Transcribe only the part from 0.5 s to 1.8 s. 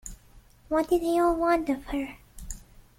What did they all want